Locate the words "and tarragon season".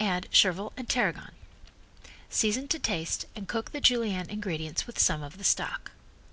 0.76-2.66